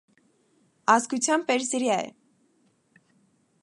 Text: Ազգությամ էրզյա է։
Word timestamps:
Ազգությամ 0.93 1.45
էրզյա 1.57 1.85
է։ 1.99 2.01